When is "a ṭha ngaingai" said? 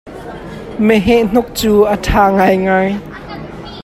1.93-2.89